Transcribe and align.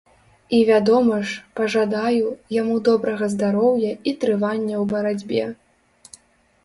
І 0.59 0.59
вядома 0.69 1.17
ж, 1.31 1.35
пажадаю, 1.59 2.27
яму 2.61 2.79
добрага 2.89 3.25
здароўя 3.37 3.91
і 4.13 4.17
трывання 4.25 4.75
ў 4.83 4.85
барацьбе. 4.95 5.43